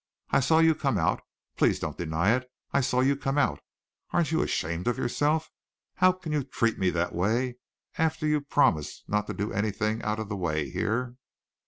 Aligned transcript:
I 0.31 0.39
saw 0.39 0.57
you 0.57 0.73
come 0.73 0.97
out. 0.97 1.21
Please 1.57 1.77
don't 1.79 1.95
deny 1.95 2.31
it. 2.35 2.49
I 2.73 2.81
saw 2.81 3.01
you 3.01 3.15
come 3.15 3.37
out. 3.37 3.59
Aren't 4.09 4.31
you 4.31 4.41
ashamed 4.41 4.87
of 4.87 4.97
yourself? 4.97 5.51
How 5.93 6.11
can 6.11 6.31
you 6.31 6.43
treat 6.43 6.79
me 6.79 6.89
that 6.89 7.13
way 7.13 7.59
after 7.99 8.25
your 8.25 8.41
promise 8.41 9.03
not 9.07 9.27
to 9.27 9.35
do 9.35 9.53
anything 9.53 10.01
out 10.01 10.17
of 10.17 10.27
the 10.27 10.35
way 10.35 10.71
here?" 10.71 11.17